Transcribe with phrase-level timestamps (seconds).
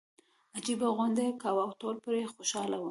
[0.57, 2.79] عجیبه خوند یې کاوه او ټول پرې خوشاله وو.